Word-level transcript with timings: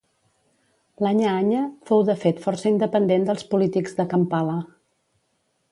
L'Anya-Anya 1.05 1.59
fou 1.91 2.01
de 2.07 2.15
fet 2.23 2.41
força 2.47 2.67
independent 2.71 3.29
dels 3.29 3.45
polítics 3.53 3.95
de 4.01 4.07
Kampala. 4.15 4.57